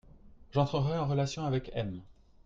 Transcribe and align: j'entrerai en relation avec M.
j'entrerai 0.51 0.97
en 0.97 1.05
relation 1.05 1.45
avec 1.45 1.69
M. 1.75 2.01